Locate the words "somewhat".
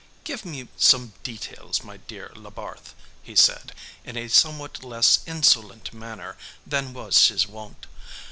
4.29-4.83